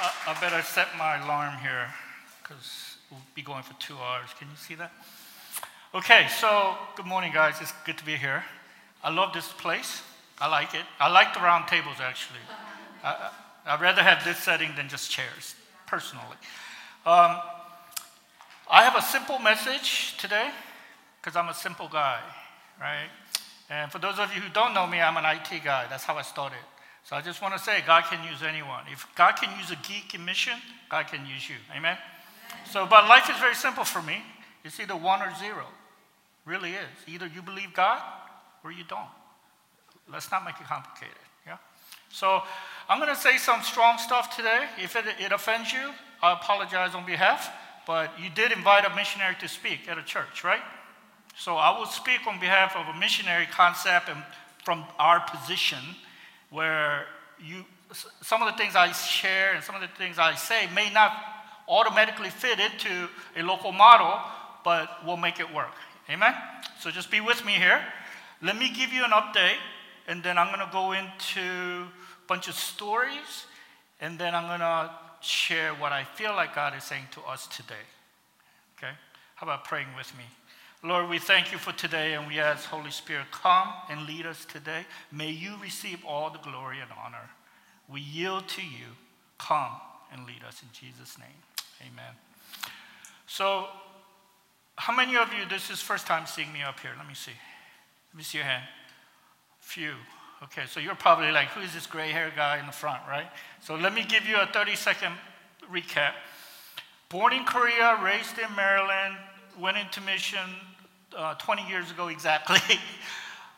[0.00, 1.88] I, I better set my alarm here
[2.42, 4.30] because we'll be going for two hours.
[4.38, 4.92] Can you see that?
[5.94, 7.60] Okay, so good morning, guys.
[7.60, 8.42] It's good to be here.
[9.04, 10.02] I love this place.
[10.40, 10.84] I like it.
[10.98, 12.40] I like the round tables, actually.
[13.04, 13.30] I,
[13.66, 15.54] I'd rather have this setting than just chairs,
[15.86, 16.36] personally.
[17.04, 17.38] Um,
[18.70, 20.50] I have a simple message today
[21.20, 22.20] because I'm a simple guy,
[22.80, 23.08] right?
[23.68, 25.86] And for those of you who don't know me, I'm an IT guy.
[25.88, 26.58] That's how I started.
[27.04, 28.84] So I just want to say God can use anyone.
[28.90, 30.54] If God can use a geek in mission,
[30.88, 31.56] God can use you.
[31.76, 31.96] Amen?
[32.70, 34.22] So, but life is very simple for me.
[34.64, 35.66] It's either one or zero.
[36.44, 36.88] Really is.
[37.06, 38.00] Either you believe God
[38.64, 39.10] or you don't.
[40.10, 41.16] Let's not make it complicated.
[41.46, 41.56] Yeah?
[42.10, 42.42] So
[42.88, 44.66] I'm going to say some strong stuff today.
[44.80, 45.90] If it, it offends you,
[46.22, 47.52] I apologize on behalf.
[47.86, 50.62] But you did invite a missionary to speak at a church, right?
[51.36, 54.22] So I will speak on behalf of a missionary concept and
[54.64, 55.78] from our position
[56.52, 57.06] where
[57.44, 57.64] you,
[58.20, 61.12] some of the things I share and some of the things I say may not
[61.68, 64.20] automatically fit into a local model,
[64.64, 65.74] but we'll make it work.
[66.10, 66.34] Amen?
[66.78, 67.80] So just be with me here.
[68.42, 69.58] Let me give you an update,
[70.06, 73.46] and then I'm going to go into a bunch of stories,
[74.00, 77.46] and then I'm going to share what I feel like God is saying to us
[77.46, 77.74] today.
[78.76, 78.92] Okay?
[79.36, 80.24] How about praying with me?
[80.84, 84.44] Lord, we thank you for today and we ask, Holy Spirit, come and lead us
[84.44, 84.84] today.
[85.12, 87.30] May you receive all the glory and honor.
[87.88, 88.96] We yield to you.
[89.38, 89.70] Come
[90.12, 91.28] and lead us in Jesus' name.
[91.82, 92.14] Amen.
[93.28, 93.66] So,
[94.74, 96.90] how many of you, this is first time seeing me up here?
[96.98, 97.32] Let me see.
[98.12, 98.64] Let me see your hand.
[99.60, 99.92] Few.
[100.42, 103.28] Okay, so you're probably like, who is this gray hair guy in the front, right?
[103.60, 105.12] So let me give you a 30 second
[105.72, 106.14] recap.
[107.08, 109.14] Born in Korea, raised in Maryland,
[109.56, 110.40] went into mission
[111.16, 112.58] uh, 20 years ago exactly.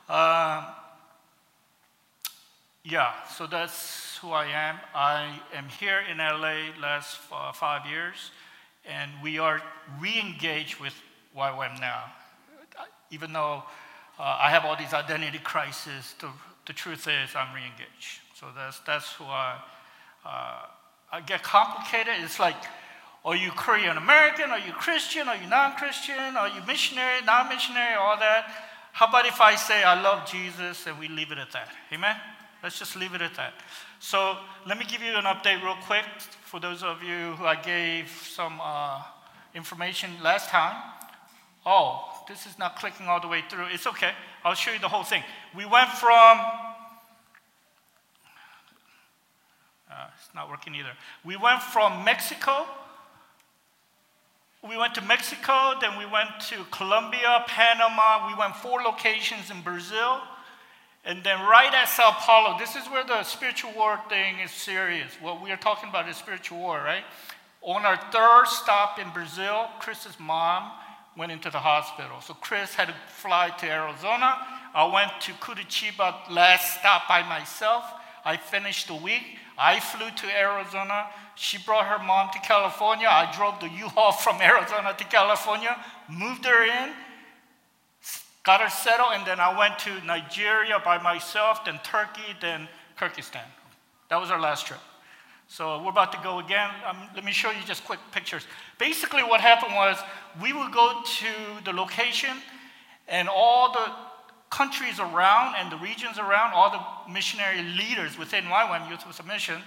[0.08, 0.72] uh,
[2.84, 4.76] yeah, so that's who I am.
[4.94, 8.30] I am here in LA last uh, five years,
[8.86, 9.62] and we are
[10.00, 10.94] re-engaged with
[11.36, 12.04] YWAM now.
[13.10, 13.62] Even though
[14.18, 16.28] uh, I have all these identity crises, the,
[16.66, 18.20] the truth is I'm re-engaged.
[18.34, 19.58] So that's, that's who I,
[20.24, 20.58] uh,
[21.12, 22.14] I get complicated.
[22.22, 22.56] It's like
[23.24, 24.50] are you Korean American?
[24.50, 25.28] Are you Christian?
[25.28, 26.36] Are you non Christian?
[26.36, 28.50] Are you missionary, non missionary, all that?
[28.92, 31.68] How about if I say I love Jesus and we leave it at that?
[31.92, 32.16] Amen?
[32.62, 33.54] Let's just leave it at that.
[33.98, 34.36] So
[34.66, 36.04] let me give you an update real quick
[36.44, 39.02] for those of you who I gave some uh,
[39.54, 40.76] information last time.
[41.64, 43.66] Oh, this is not clicking all the way through.
[43.72, 44.12] It's okay.
[44.44, 45.22] I'll show you the whole thing.
[45.56, 46.40] We went from
[49.90, 50.92] uh, it's not working either.
[51.24, 52.66] We went from Mexico
[54.66, 58.28] we went to Mexico, then we went to Colombia, Panama.
[58.28, 60.20] We went four locations in Brazil.
[61.04, 65.12] And then right at Sao Paulo, this is where the spiritual war thing is serious.
[65.20, 67.04] What we are talking about is spiritual war, right?
[67.60, 70.72] On our third stop in Brazil, Chris's mom
[71.14, 72.22] went into the hospital.
[72.22, 74.38] So Chris had to fly to Arizona.
[74.74, 77.84] I went to Curitiba last stop by myself.
[78.24, 79.38] I finished the week.
[79.58, 81.06] I flew to Arizona.
[81.36, 83.06] She brought her mom to California.
[83.08, 85.76] I drove the U-Haul from Arizona to California,
[86.08, 86.92] moved her in,
[88.44, 93.46] got her settled, and then I went to Nigeria by myself, then Turkey, then Kyrgyzstan.
[94.10, 94.80] That was our last trip.
[95.48, 96.70] So we're about to go again.
[96.86, 98.46] Um, let me show you just quick pictures.
[98.78, 99.98] Basically, what happened was
[100.42, 102.36] we would go to the location,
[103.08, 103.92] and all the
[104.54, 109.24] countries around and the regions around, all the missionary leaders within YWAM Youth with a
[109.24, 109.60] Mission,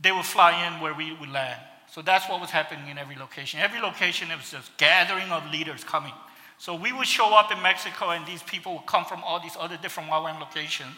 [0.00, 1.60] they would fly in where we would land.
[1.90, 3.58] So that's what was happening in every location.
[3.58, 6.12] Every location, it was just gathering of leaders coming.
[6.58, 9.56] So we would show up in Mexico, and these people would come from all these
[9.58, 10.94] other different YWAM locations.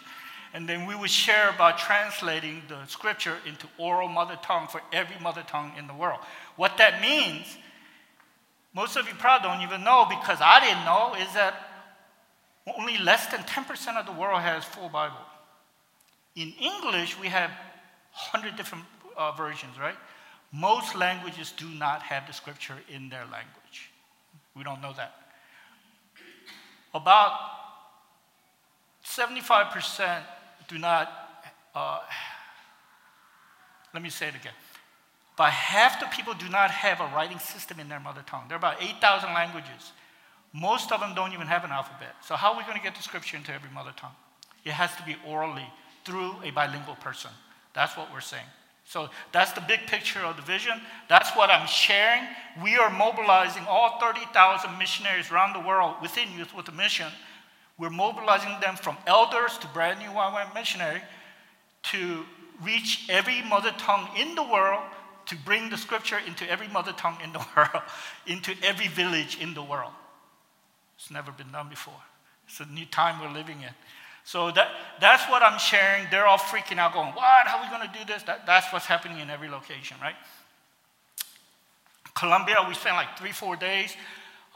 [0.53, 5.19] And then we would share about translating the scripture into oral mother tongue for every
[5.23, 6.21] mother tongue in the world.
[6.57, 7.57] What that means,
[8.75, 11.74] most of you probably don't even know because I didn't know, is that
[12.67, 15.17] only less than 10% of the world has full Bible.
[16.37, 17.51] In English, we have
[18.33, 18.85] 100 different
[19.17, 19.97] uh, versions, right?
[20.53, 23.91] Most languages do not have the scripture in their language.
[24.57, 25.15] We don't know that.
[26.95, 27.33] About
[29.05, 30.23] 75%
[30.69, 31.13] do not,
[31.75, 32.01] uh,
[33.93, 34.53] let me say it again.
[35.35, 38.45] About half the people do not have a writing system in their mother tongue.
[38.49, 39.93] There are about 8,000 languages.
[40.55, 42.15] Most of them don't even have an alphabet.
[42.23, 44.15] So, how are we going to get the scripture into every mother tongue?
[44.65, 45.67] It has to be orally
[46.05, 47.31] through a bilingual person.
[47.75, 48.47] That's what we're saying.
[48.87, 50.81] So that's the big picture of the vision.
[51.09, 52.23] That's what I'm sharing.
[52.63, 57.11] We are mobilizing all 30,000 missionaries around the world within Youth with a Mission.
[57.79, 61.01] We're mobilizing them from elders to brand new YWAM missionary
[61.85, 62.25] to
[62.63, 64.83] reach every mother tongue in the world,
[65.27, 67.83] to bring the scripture into every mother tongue in the world,
[68.27, 69.93] into every village in the world.
[70.97, 72.01] It's never been done before.
[72.47, 73.71] It's a new time we're living in.
[74.25, 74.69] So that,
[75.01, 76.07] that's what I'm sharing.
[76.11, 77.47] They're all freaking out, going, What?
[77.47, 78.23] How are we going to do this?
[78.23, 80.15] That, that's what's happening in every location, right?
[82.15, 83.95] Colombia, we spent like three, four days.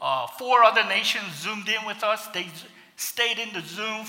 [0.01, 2.27] Uh, four other nations zoomed in with us.
[2.27, 2.47] They
[2.95, 4.05] stayed in the Zoom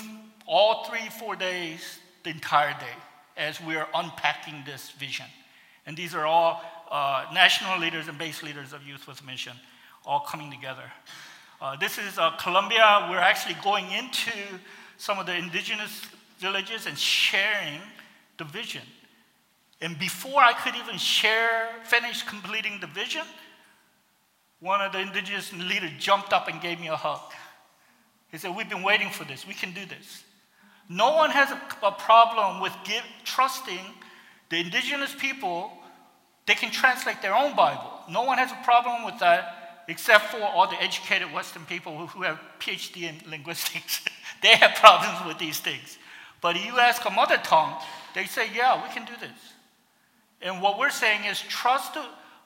[0.46, 2.96] all three, four days, the entire day,
[3.36, 5.26] as we're unpacking this vision.
[5.86, 9.52] And these are all uh, national leaders and base leaders of Youth with Mission,
[10.06, 10.90] all coming together.
[11.60, 13.06] Uh, this is uh, Colombia.
[13.10, 14.32] We're actually going into
[14.96, 16.06] some of the indigenous
[16.38, 17.80] villages and sharing
[18.38, 18.80] the vision.
[19.82, 23.24] And before I could even share, finish completing the vision,
[24.60, 27.20] one of the indigenous leaders jumped up and gave me a hug.
[28.30, 29.46] He said, We've been waiting for this.
[29.46, 30.24] We can do this.
[30.88, 33.84] No one has a, a problem with give, trusting
[34.48, 35.72] the indigenous people.
[36.46, 38.00] They can translate their own Bible.
[38.10, 39.59] No one has a problem with that,
[39.90, 44.02] except for all the educated Western people who, who have PhD in linguistics.
[44.42, 45.98] they have problems with these things.
[46.40, 47.74] But you ask a mother tongue,
[48.14, 49.38] they say, Yeah, we can do this.
[50.42, 52.04] And what we're saying is trust the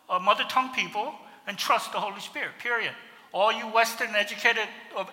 [0.09, 1.15] uh, mother tongue people
[1.47, 2.93] and trust the Holy Spirit, period.
[3.33, 4.67] All you Western educated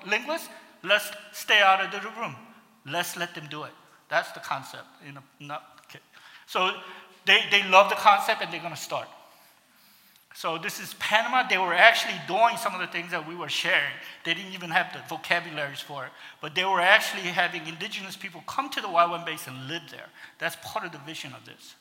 [0.07, 0.47] linguists,
[0.83, 2.35] let's stay out of the room.
[2.85, 3.71] Let's let them do it.
[4.09, 4.85] That's the concept.
[5.05, 5.99] You know, not, okay.
[6.47, 6.71] So
[7.25, 9.07] they, they love the concept and they're going to start.
[10.33, 11.47] So this is Panama.
[11.47, 13.91] They were actually doing some of the things that we were sharing.
[14.23, 16.11] They didn't even have the vocabularies for it,
[16.41, 20.07] but they were actually having indigenous people come to the YWAM base and live there.
[20.39, 21.75] That's part of the vision of this.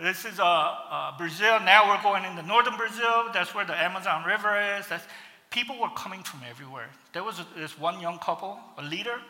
[0.00, 1.60] This is uh, uh, Brazil.
[1.60, 3.26] Now we're going into northern Brazil.
[3.32, 4.88] That's where the Amazon River is.
[4.88, 5.04] That's,
[5.50, 6.88] people were coming from everywhere.
[7.12, 9.20] There was a, this one young couple, a leader,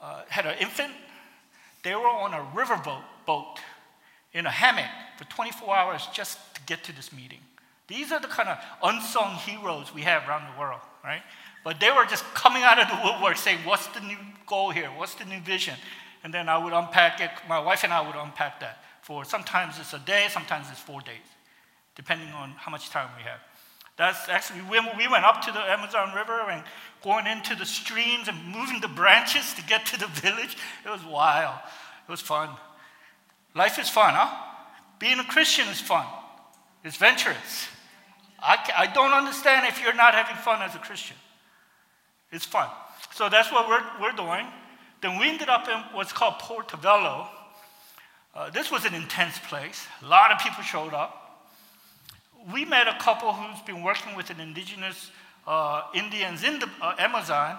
[0.00, 0.92] uh, had an infant.
[1.84, 3.58] They were on a riverboat boat
[4.32, 7.40] in a hammock for 24 hours just to get to this meeting.
[7.88, 11.22] These are the kind of unsung heroes we have around the world, right?
[11.64, 14.88] But they were just coming out of the woodwork saying, What's the new goal here?
[14.96, 15.74] What's the new vision?
[16.24, 17.30] And then I would unpack it.
[17.48, 21.00] My wife and I would unpack that for sometimes it's a day, sometimes it's four
[21.00, 21.28] days,
[21.94, 23.38] depending on how much time we have.
[23.96, 26.64] That's actually when we went up to the Amazon River and
[27.04, 30.56] going into the streams and moving the branches to get to the village.
[30.84, 31.54] It was wild.
[32.06, 32.50] It was fun.
[33.54, 34.55] Life is fun, huh?
[34.98, 36.06] Being a Christian is fun.
[36.84, 37.68] It's venturous.
[38.40, 41.16] I, I don't understand if you're not having fun as a Christian.
[42.32, 42.68] It's fun.
[43.14, 44.46] So that's what we're, we're doing.
[45.02, 47.28] Then we ended up in what's called Porto Velho,
[48.36, 49.86] uh, this was an intense place.
[50.02, 51.48] A lot of people showed up.
[52.52, 55.10] We met a couple who's been working with an indigenous
[55.46, 57.56] uh, Indians in the uh, Amazon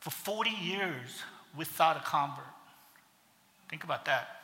[0.00, 1.22] for 40 years
[1.54, 2.46] without a convert.
[3.68, 4.35] Think about that.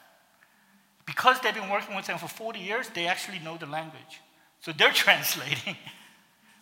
[1.13, 4.23] Because they've been working with them for 40 years, they actually know the language.
[4.61, 5.77] So they're translating.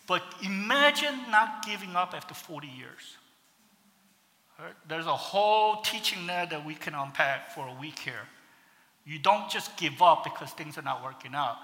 [0.09, 3.17] but imagine not giving up after 40 years.
[4.59, 4.75] Right?
[4.89, 8.27] There's a whole teaching there that we can unpack for a week here.
[9.07, 11.57] You don't just give up because things are not working out.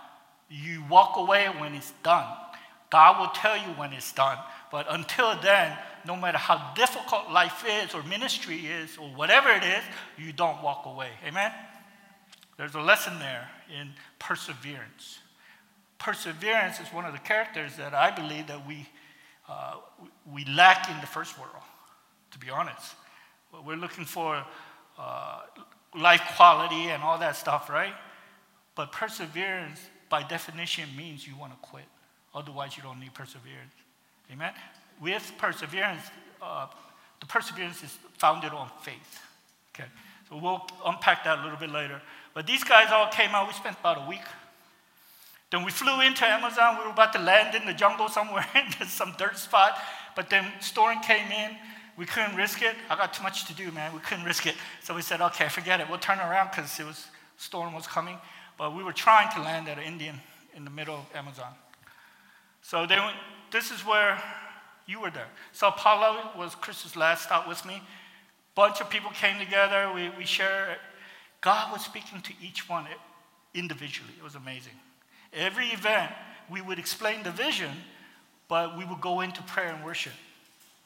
[0.48, 2.26] You walk away when it's done.
[2.90, 4.38] God will tell you when it's done.
[4.70, 9.64] But until then, no matter how difficult life is, or ministry is, or whatever it
[9.64, 9.82] is,
[10.16, 11.10] you don't walk away.
[11.26, 11.50] Amen?
[12.56, 15.18] There's a lesson there in perseverance.
[15.98, 18.86] Perseverance is one of the characters that I believe that we,
[19.48, 19.76] uh,
[20.32, 21.52] we lack in the first world,
[22.30, 22.94] to be honest.
[23.64, 24.44] We're looking for
[24.98, 25.40] uh,
[25.94, 27.94] life quality and all that stuff, right?
[28.74, 31.86] But perseverance, by definition, means you want to quit.
[32.34, 33.72] Otherwise, you don't need perseverance.
[34.30, 34.52] Amen?
[35.00, 36.02] With perseverance,
[36.42, 36.66] uh,
[37.20, 39.22] the perseverance is founded on faith.
[39.74, 39.88] Okay,
[40.28, 42.00] so we'll unpack that a little bit later.
[42.36, 43.48] But these guys all came out.
[43.48, 44.22] We spent about a week.
[45.50, 46.76] Then we flew into Amazon.
[46.78, 48.46] We were about to land in the jungle somewhere
[48.80, 49.76] in some dirt spot.
[50.14, 51.56] But then storm came in
[51.96, 52.74] we couldn't risk it.
[52.90, 53.92] I got too much to do, man.
[53.94, 54.54] We couldn't risk it.
[54.82, 55.88] So we said, okay, forget it.
[55.88, 57.06] We'll turn around because it was
[57.38, 58.18] storm was coming.
[58.58, 60.20] But we were trying to land at an Indian
[60.54, 61.52] in the middle of Amazon.
[62.62, 63.16] So they went,
[63.50, 64.22] this is where
[64.86, 65.28] you were there.
[65.52, 67.82] Sao Paulo was Chris's last stop with me.
[68.54, 69.90] Bunch of people came together.
[69.94, 70.76] We, we shared.
[71.46, 72.86] God was speaking to each one
[73.54, 74.10] individually.
[74.18, 74.72] It was amazing.
[75.32, 76.10] Every event,
[76.50, 77.70] we would explain the vision,
[78.48, 80.12] but we would go into prayer and worship.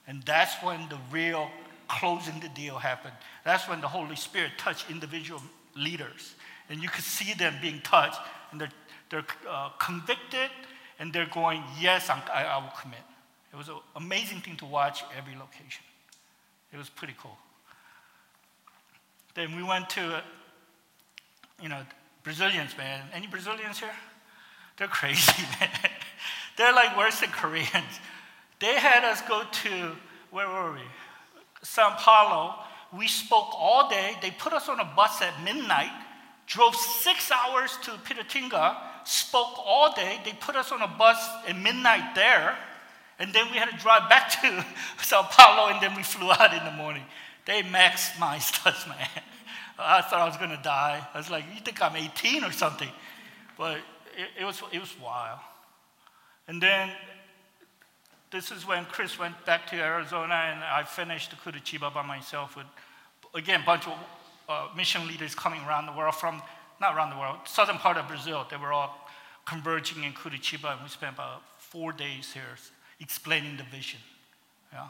[0.07, 1.51] And that's when the real
[1.89, 3.15] closing the deal happened.
[3.43, 5.41] That's when the Holy Spirit touched individual
[5.75, 6.35] leaders.
[6.69, 8.21] And you could see them being touched,
[8.53, 8.73] and they're,
[9.09, 10.51] they're uh, convicted,
[10.99, 13.01] and they're going, Yes, I, I will commit.
[13.51, 15.85] It was an amazing thing to watch every location.
[16.71, 17.39] It was pretty cool.
[19.35, 20.23] Then we went to
[21.63, 21.83] you know,
[22.23, 23.03] Brazilians, man.
[23.13, 23.91] Any Brazilians here?
[24.77, 25.69] They're crazy, man.
[26.57, 28.01] They're like worse than Koreans.
[28.59, 29.93] They had us go to,
[30.31, 30.81] where were we?
[31.63, 32.55] Sao Paulo.
[32.97, 34.17] We spoke all day.
[34.21, 35.93] They put us on a bus at midnight,
[36.47, 40.21] drove six hours to Piratininga, spoke all day.
[40.25, 42.57] They put us on a bus at midnight there,
[43.19, 44.65] and then we had to drive back to
[45.03, 47.05] Sao Paulo, and then we flew out in the morning.
[47.47, 49.09] They maximized us, man.
[49.81, 51.07] I thought I was going to die.
[51.15, 52.89] I was like, you think I'm 18 or something?
[53.57, 53.79] But
[54.17, 55.39] it, it, was, it was wild.
[56.49, 56.91] And then
[58.31, 62.67] this is when Chris went back to Arizona, and I finished Curitiba by myself with,
[63.35, 63.95] again, a bunch of
[64.49, 66.43] uh, mission leaders coming around the world from,
[66.81, 68.47] not around the world, southern part of Brazil.
[68.51, 69.09] They were all
[69.47, 72.57] converging in Curitiba, and we spent about four days here
[73.01, 74.01] explaining the vision.
[74.73, 74.89] Yeah.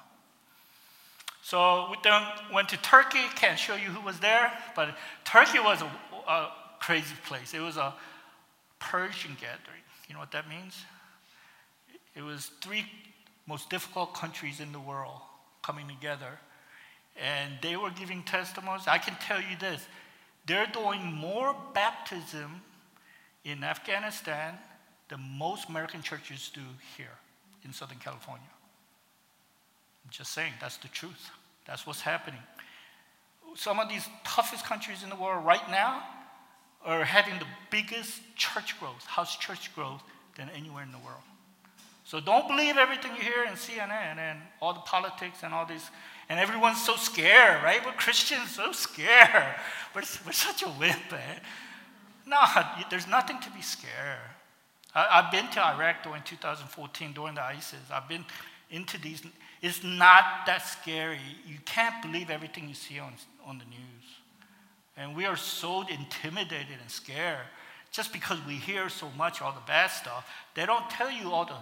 [1.50, 2.22] So we then
[2.54, 3.24] went to Turkey.
[3.34, 5.90] Can't show you who was there, but Turkey was a,
[6.30, 7.54] a crazy place.
[7.54, 7.92] It was a
[8.78, 9.82] Persian gathering.
[10.06, 10.84] You know what that means?
[12.14, 12.84] It was three
[13.48, 15.22] most difficult countries in the world
[15.60, 16.38] coming together,
[17.20, 18.86] and they were giving testimonies.
[18.86, 19.84] I can tell you this:
[20.46, 22.62] they're doing more baptism
[23.44, 24.54] in Afghanistan
[25.08, 26.60] than most American churches do
[26.96, 27.18] here
[27.64, 28.46] in Southern California.
[30.04, 31.30] I'm just saying, that's the truth.
[31.70, 32.40] That's what's happening.
[33.54, 36.02] Some of these toughest countries in the world right now
[36.84, 40.02] are having the biggest church growth, house church growth,
[40.36, 41.22] than anywhere in the world.
[42.04, 45.90] So don't believe everything you hear in CNN and all the politics and all this.
[46.28, 47.84] And everyone's so scared, right?
[47.86, 49.54] We're Christians, so scared.
[49.94, 51.40] We're, we're such a wimp, man.
[52.26, 52.38] No,
[52.90, 54.18] there's nothing to be scared.
[54.94, 57.80] I, have been to Iraq during 2014 during the ISIS.
[57.92, 58.24] I've been
[58.70, 59.22] into these.
[59.62, 61.18] It's not that scary.
[61.46, 63.12] You can't believe everything you see on,
[63.46, 63.80] on the news.
[64.96, 67.46] And we are so intimidated and scared
[67.90, 70.28] just because we hear so much all the bad stuff.
[70.54, 71.56] They don't tell you all the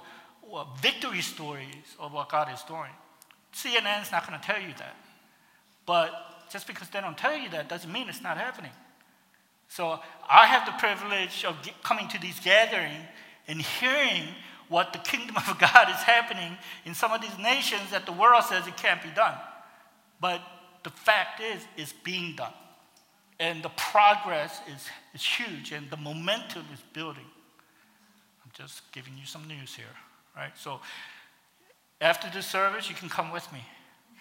[0.49, 2.91] well, victory stories of what God is doing.
[3.55, 4.97] CNN's not going to tell you that.
[5.87, 6.13] But
[6.51, 8.71] just because they don't tell you that doesn't mean it's not happening.
[9.69, 13.05] So I have the privilege of coming to these gatherings
[13.47, 14.25] and hearing
[14.69, 18.45] what the kingdom of God is happening in some of these nations that the world
[18.45, 19.35] says it can't be done.
[20.21, 20.41] But
[20.85, 22.53] the fact is, it's being done.
[23.41, 27.25] And the progress is, is huge, and the momentum is building.
[28.45, 29.87] I'm just giving you some news here,
[30.37, 30.51] right?
[30.57, 30.81] So
[32.01, 33.61] after this service, you can come with me.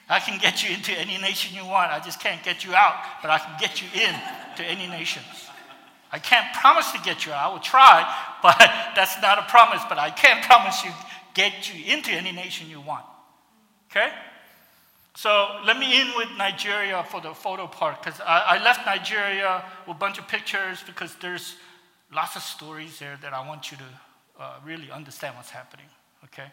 [0.10, 1.92] I can get you into any nation you want.
[1.92, 4.16] I just can't get you out, but I can get you in
[4.56, 5.50] to any nations.
[6.11, 7.49] I can't promise to get you out.
[7.49, 8.57] I will try, but
[8.95, 9.81] that's not a promise.
[9.89, 10.91] But I can't promise you
[11.33, 13.05] get you into any nation you want.
[13.91, 14.09] Okay?
[15.15, 19.63] So let me in with Nigeria for the photo part because I, I, left Nigeria
[19.87, 21.55] with a bunch of pictures because there's
[22.13, 23.83] lots of stories there that I want you to
[24.39, 25.87] uh, really understand what's happening.
[26.25, 26.45] Okay?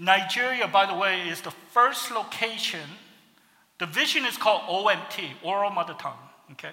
[0.00, 2.88] Nigeria, by the way, is the first location.
[3.78, 6.18] The vision is called OMT, Oral Mother Tongue.
[6.52, 6.72] Okay?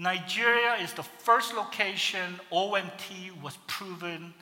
[0.00, 4.32] Nigeria is the first location OMT was proven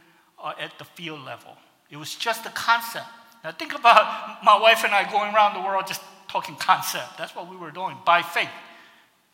[0.40, 1.56] uh, at the field level.
[1.90, 3.08] It was just a concept.
[3.42, 7.18] Now, think about my wife and I going around the world just talking concept.
[7.18, 8.48] That's what we were doing by faith.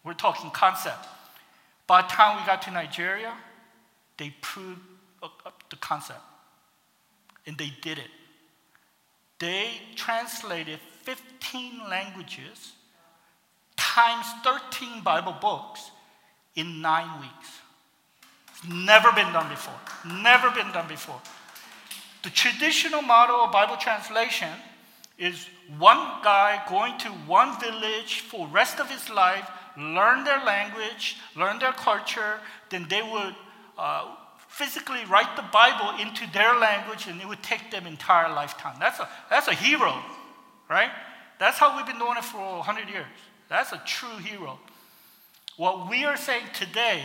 [0.02, 1.06] We're talking concept.
[1.86, 3.34] By the time we got to Nigeria,
[4.16, 4.80] they proved
[5.22, 6.20] uh, uh, the concept.
[7.46, 8.08] And they did it.
[9.40, 12.72] They translated 15 languages
[13.76, 15.90] times 13 Bible books
[16.56, 17.60] in nine weeks.
[18.50, 19.74] It's never been done before.
[20.22, 21.20] Never been done before.
[22.22, 24.48] The traditional model of Bible translation
[25.18, 25.46] is
[25.78, 31.58] one guy going to one village for rest of his life, learn their language, learn
[31.58, 33.34] their culture, then they would
[33.78, 34.14] uh,
[34.48, 38.76] physically write the Bible into their language and it would take them entire lifetime.
[38.78, 40.00] That's a, that's a hero,
[40.70, 40.90] right?
[41.38, 43.06] That's how we've been doing it for 100 years.
[43.48, 44.58] That's a true hero.
[45.56, 47.02] What we are saying today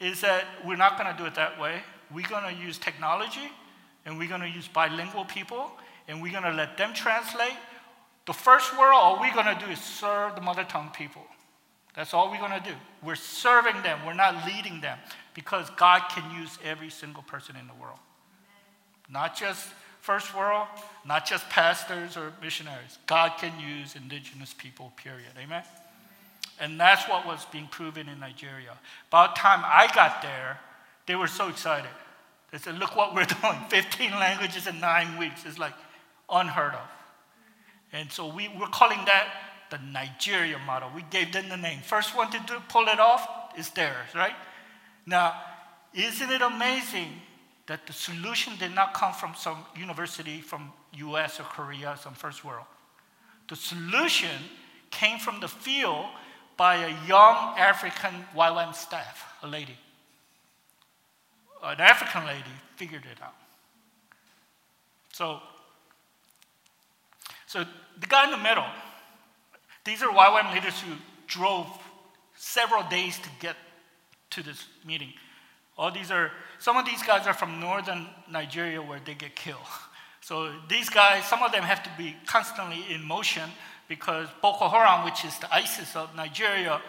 [0.00, 1.82] is that we're not going to do it that way.
[2.12, 3.50] We're going to use technology
[4.06, 5.70] and we're going to use bilingual people
[6.08, 7.56] and we're going to let them translate.
[8.26, 11.22] The first world, all we're going to do is serve the mother tongue people.
[11.94, 12.74] That's all we're going to do.
[13.02, 14.98] We're serving them, we're not leading them
[15.34, 17.98] because God can use every single person in the world.
[19.10, 19.68] Not just
[20.00, 20.66] first world,
[21.06, 22.98] not just pastors or missionaries.
[23.06, 25.30] God can use indigenous people, period.
[25.38, 25.62] Amen?
[26.60, 28.78] And that's what was being proven in Nigeria.
[29.10, 30.60] By the time I got there,
[31.06, 31.90] they were so excited.
[32.52, 35.44] They said, Look what we're doing 15 languages in nine weeks.
[35.44, 35.74] It's like
[36.30, 36.88] unheard of.
[37.92, 39.28] And so we, we're calling that
[39.70, 40.90] the Nigeria model.
[40.94, 41.80] We gave them the name.
[41.80, 43.26] First one to do, pull it off,
[43.58, 44.34] is theirs, right?
[45.06, 45.34] Now,
[45.92, 47.08] isn't it amazing
[47.66, 52.44] that the solution did not come from some university from US or Korea, some first
[52.44, 52.66] world?
[53.48, 54.30] The solution
[54.90, 56.06] came from the field
[56.56, 59.76] by a young African YWAM staff, a lady.
[61.62, 63.34] An African lady figured it out.
[65.12, 65.40] So,
[67.46, 67.64] so
[67.98, 68.66] the guy in the middle,
[69.84, 70.92] these are YWAM leaders who
[71.26, 71.66] drove
[72.36, 73.56] several days to get
[74.30, 75.12] to this meeting.
[75.76, 79.60] All these are, some of these guys are from northern Nigeria where they get killed.
[80.20, 83.50] So these guys, some of them have to be constantly in motion
[83.88, 86.80] because Boko Haram, which is the ISIS of Nigeria,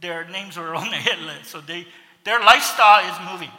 [0.00, 1.50] their names are on the hit list.
[1.50, 1.86] So they,
[2.24, 3.50] their lifestyle is moving.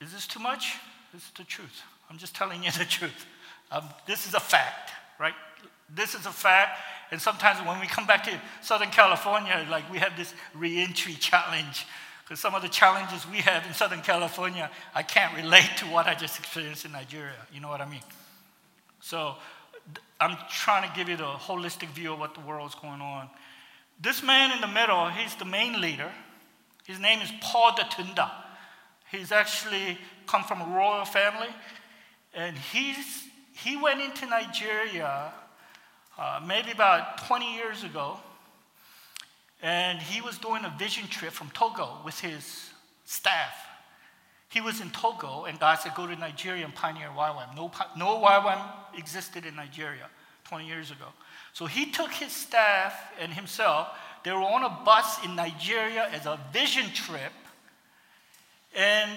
[0.00, 0.76] Is this too much?
[1.12, 1.82] This is the truth.
[2.08, 3.26] I'm just telling you the truth.
[3.70, 5.34] Um, this is a fact, right?
[5.94, 6.78] This is a fact.
[7.10, 11.86] And sometimes when we come back to Southern California, like we have this reentry challenge.
[12.22, 16.06] Because some of the challenges we have in Southern California, I can't relate to what
[16.06, 17.34] I just experienced in Nigeria.
[17.52, 18.02] You know what I mean?
[19.00, 19.34] So
[20.20, 23.28] I'm trying to give you the holistic view of what the world's going on.
[24.00, 26.10] This man in the middle, he's the main leader.
[26.86, 28.30] His name is Paul Datunda.
[29.10, 31.48] He's actually come from a royal family.
[32.34, 35.32] And he's, he went into Nigeria
[36.18, 38.18] uh, maybe about 20 years ago.
[39.62, 42.70] And he was doing a vision trip from Togo with his
[43.04, 43.54] staff.
[44.50, 47.54] He was in Togo, and God said, Go to Nigeria and pioneer YWAM.
[47.54, 48.60] No, no YWAM
[48.98, 50.08] existed in Nigeria
[50.44, 51.06] 20 years ago.
[51.52, 53.88] So he took his staff and himself.
[54.24, 57.32] They were on a bus in Nigeria as a vision trip,
[58.74, 59.10] and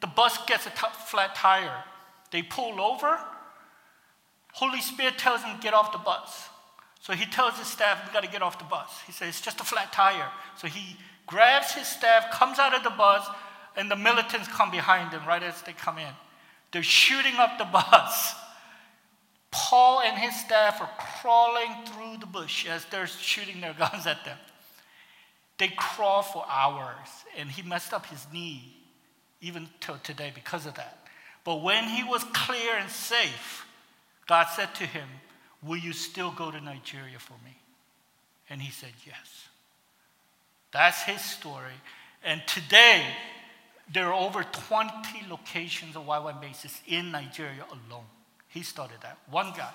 [0.00, 1.84] the bus gets a t- flat tire.
[2.30, 3.20] They pull over.
[4.52, 6.48] Holy Spirit tells him, Get off the bus.
[7.00, 8.88] So he tells his staff, We got to get off the bus.
[9.06, 10.30] He says, It's just a flat tire.
[10.56, 13.26] So he grabs his staff, comes out of the bus,
[13.76, 16.12] and the militants come behind them right as they come in.
[16.72, 18.34] They're shooting up the bus.
[19.50, 24.24] Paul and his staff are crawling through the bush as they're shooting their guns at
[24.24, 24.38] them.
[25.58, 28.76] They crawl for hours, and he messed up his knee
[29.40, 31.06] even till today because of that.
[31.44, 33.66] But when he was clear and safe,
[34.26, 35.08] God said to him,
[35.62, 37.56] Will you still go to Nigeria for me?
[38.48, 39.48] And he said, Yes.
[40.72, 41.74] That's his story.
[42.24, 43.04] And today,
[43.92, 44.90] there are over 20
[45.28, 48.04] locations of YWAM bases in Nigeria alone.
[48.48, 49.18] He started that.
[49.30, 49.70] One guy,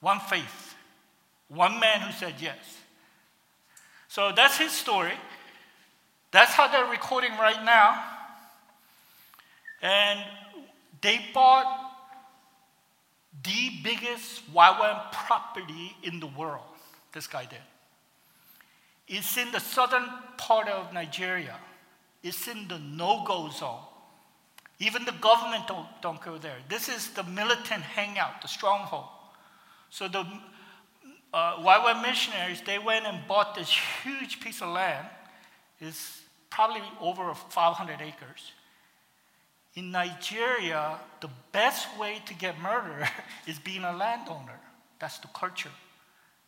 [0.00, 0.74] one faith,
[1.48, 2.58] one man who said yes.
[4.08, 5.12] So that's his story.
[6.30, 8.02] That's how they're recording right now.
[9.82, 10.20] And
[11.00, 11.88] they bought
[13.42, 16.64] the biggest YWAM property in the world.
[17.12, 17.58] This guy did.
[19.06, 20.04] It's in the southern
[20.36, 21.56] part of Nigeria.
[22.28, 23.80] It's in the no-go zone.
[24.80, 26.56] Even the government don't, don't go there.
[26.68, 29.06] This is the militant hangout, the stronghold.
[29.88, 30.26] So the
[31.32, 35.06] uh, missionaries, they went and bought this huge piece of land.
[35.80, 38.52] It's probably over 500 acres.
[39.74, 43.08] In Nigeria, the best way to get murder
[43.46, 44.60] is being a landowner.
[44.98, 45.70] That's the culture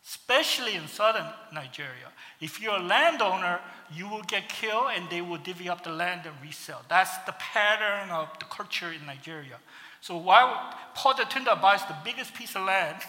[0.06, 2.10] especially in southern Nigeria.
[2.40, 3.60] If you're a landowner,
[3.92, 6.82] you will get killed and they will divvy up the land and resell.
[6.88, 9.58] That's the pattern of the culture in Nigeria.
[10.00, 13.02] So while Paul the Datunda buys the biggest piece of land,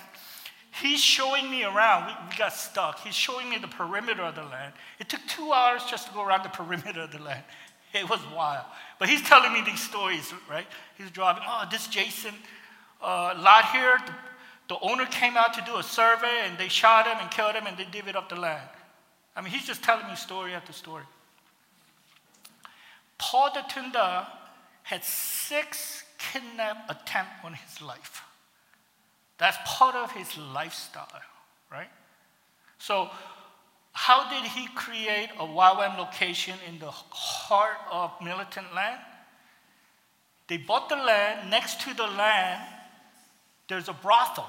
[0.82, 2.08] he's showing me around.
[2.08, 3.00] We, we got stuck.
[3.00, 4.74] He's showing me the perimeter of the land.
[5.00, 7.44] It took two hours just to go around the perimeter of the land.
[7.94, 8.66] It was wild.
[9.00, 10.68] But he's telling me these stories, right?
[10.98, 12.34] He's driving, oh, this Jason
[13.02, 13.98] uh, lot here,
[14.72, 17.56] the the owner came out to do a survey and they shot him and killed
[17.56, 18.70] him and they divvied up the land.
[19.36, 21.04] I mean, he's just telling me story after story.
[23.18, 24.28] Paul Datunda
[24.84, 28.24] had six kidnap attempts on his life.
[29.40, 31.20] That's part of his lifestyle,
[31.70, 31.90] right?
[32.78, 33.10] So,
[33.92, 39.02] how did he create a YWAM location in the heart of militant land?
[40.48, 41.50] They bought the land.
[41.50, 42.66] Next to the land,
[43.68, 44.48] there's a brothel.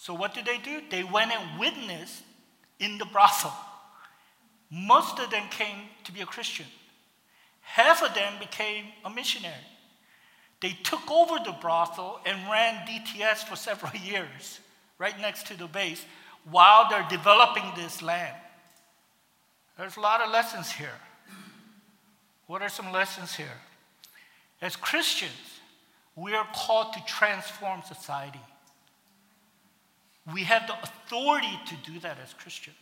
[0.00, 0.80] So what did they do?
[0.90, 2.22] They went and witnessed
[2.78, 3.52] in the brothel.
[4.70, 6.64] Most of them came to be a Christian.
[7.60, 9.66] Half of them became a missionary.
[10.62, 14.60] They took over the brothel and ran DTS for several years,
[14.96, 16.02] right next to the base,
[16.50, 18.36] while they're developing this land.
[19.76, 20.98] There's a lot of lessons here.
[22.46, 23.60] What are some lessons here?
[24.62, 25.60] As Christians,
[26.16, 28.40] we are called to transform society.
[30.32, 32.76] We have the authority to do that as Christians.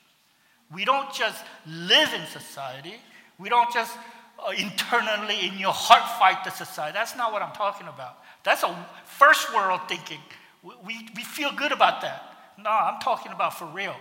[0.72, 2.94] We don't just live in society.
[3.38, 3.96] We don't just
[4.38, 6.92] uh, internally in your heart fight the society.
[6.94, 8.18] That's not what I'm talking about.
[8.44, 10.20] That's a first world thinking.
[10.62, 12.22] We, we, we feel good about that.
[12.58, 13.94] No, I'm talking about for real.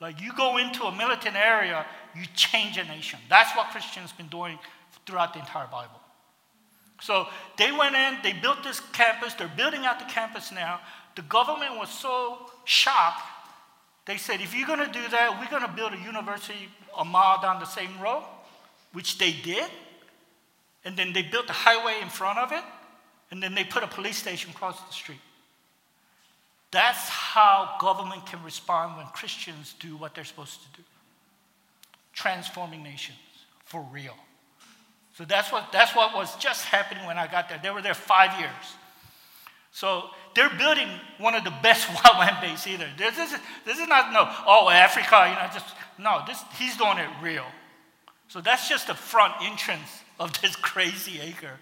[0.00, 1.84] Like you go into a militant area,
[2.16, 3.18] you change a nation.
[3.28, 4.58] That's what Christians been doing
[5.06, 6.00] throughout the entire Bible.
[7.00, 7.26] So
[7.58, 10.80] they went in, they built this campus, they're building out the campus now.
[11.16, 13.22] The government was so shocked,
[14.06, 17.58] they said, if you're gonna do that, we're gonna build a university a mile down
[17.58, 18.24] the same road,
[18.92, 19.68] which they did.
[20.84, 22.62] And then they built a highway in front of it,
[23.30, 25.20] and then they put a police station across the street.
[26.70, 30.84] That's how government can respond when Christians do what they're supposed to do
[32.14, 33.18] transforming nations
[33.64, 34.14] for real.
[35.16, 37.60] So that's what, that's what was just happening when I got there.
[37.62, 38.50] They were there five years.
[39.74, 40.04] So
[40.36, 40.86] they're building
[41.18, 42.88] one of the best wildland base either.
[42.96, 46.98] This is, this is not, no, oh, Africa, you know, just, no, this, he's doing
[46.98, 47.44] it real.
[48.28, 51.58] So that's just the front entrance of this crazy acre.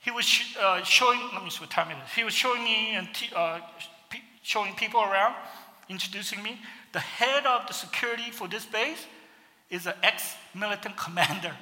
[0.00, 2.12] He was sh- uh, showing, let me see what time it is.
[2.14, 3.60] He was showing me and t- uh,
[4.42, 5.34] showing people around,
[5.88, 6.60] introducing me.
[6.92, 9.06] The head of the security for this base
[9.70, 11.52] is an ex militant commander.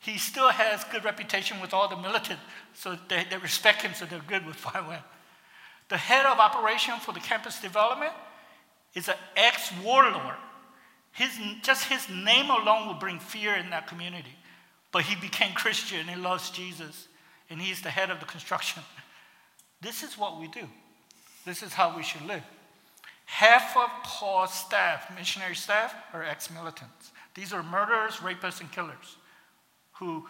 [0.00, 2.40] He still has good reputation with all the militant,
[2.78, 5.02] so they, they respect him, so they're good with FireWeb.
[5.88, 8.12] The head of operation for the campus development
[8.94, 10.36] is an ex warlord.
[11.12, 11.30] His,
[11.62, 14.36] just his name alone will bring fear in that community.
[14.92, 17.08] But he became Christian, he loves Jesus,
[17.50, 18.82] and he's the head of the construction.
[19.80, 20.66] This is what we do.
[21.46, 22.42] This is how we should live.
[23.26, 27.12] Half of Paul's staff, missionary staff, are ex militants.
[27.36, 29.18] These are murderers, rapists, and killers
[29.92, 30.26] who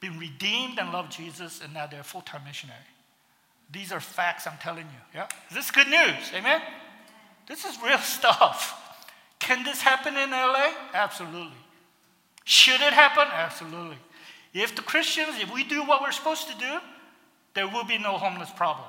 [0.00, 2.78] been redeemed and love Jesus, and now they're full time missionary.
[3.70, 5.00] These are facts I'm telling you.
[5.14, 5.26] Yeah?
[5.50, 6.32] Is this good news?
[6.34, 6.62] Amen?
[7.46, 8.98] This is real stuff.
[9.38, 10.72] Can this happen in LA?
[10.94, 11.56] Absolutely.
[12.44, 13.26] Should it happen?
[13.30, 13.96] Absolutely.
[14.54, 16.78] If the Christians, if we do what we're supposed to do,
[17.54, 18.86] there will be no homeless problem.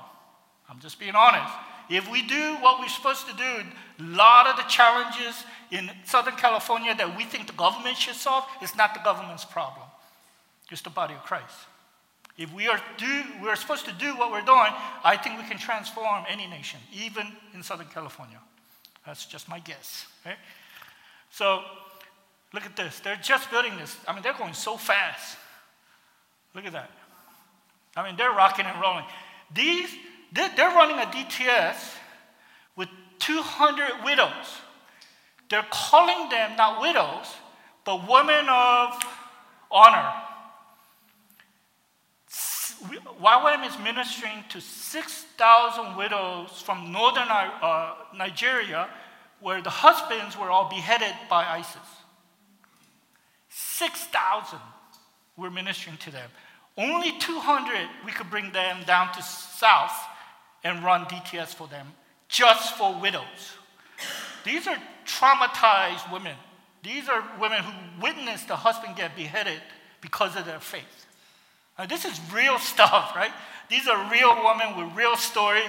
[0.70, 1.54] I'm just being honest.
[1.90, 6.36] If we do what we're supposed to do, a lot of the challenges in Southern
[6.36, 9.89] California that we think the government should solve is not the government's problem.
[10.72, 11.56] It's the body of Christ.
[12.38, 14.72] If we are, do, we are supposed to do what we're doing,
[15.04, 18.40] I think we can transform any nation, even in Southern California.
[19.06, 20.06] That's just my guess.
[20.26, 20.38] Right?
[21.32, 21.64] So
[22.54, 23.02] look at this.
[23.02, 23.98] They're just building this.
[24.08, 25.38] I mean, they're going so fast.
[26.56, 26.92] Look at that.
[27.98, 29.06] I mean, they're rocking and rolling.
[29.54, 29.90] These,
[30.32, 31.94] they're running a DTS
[32.78, 32.88] with
[33.20, 34.30] 200 widows.
[35.50, 37.36] They're calling them not widows,
[37.84, 38.98] but women of
[39.72, 40.14] honor.
[42.82, 48.90] YWAM is ministering to 6,000 widows from northern uh, Nigeria
[49.42, 51.78] where the husbands were all beheaded by ISIS.
[53.50, 54.60] 6,000
[55.38, 56.30] we're ministering to them.
[56.78, 59.96] Only 200 we could bring them down to south
[60.64, 61.88] and run DTS for them
[62.28, 63.58] just for widows.
[64.46, 66.36] These are traumatized women.
[66.84, 69.62] These are women who witnessed the husband get beheaded
[70.02, 71.08] because of their faith.
[71.88, 73.32] This is real stuff, right?
[73.70, 75.62] These are real women with real story.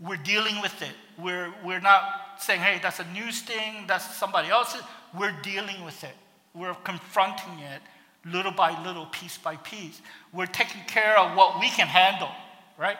[0.00, 0.94] We're dealing with it.
[1.18, 2.02] We're, we're not
[2.38, 4.82] saying, hey, that's a news thing, that's somebody else's.
[5.18, 6.14] We're dealing with it.
[6.54, 7.82] We're confronting it
[8.24, 10.00] little by little, piece by piece.
[10.32, 12.30] We're taking care of what we can handle,
[12.76, 12.98] right?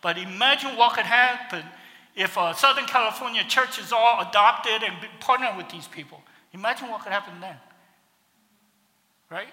[0.00, 1.64] But imagine what could happen
[2.14, 6.22] if a Southern California church is all adopted and partnered with these people.
[6.52, 7.56] Imagine what could happen then,
[9.30, 9.48] right?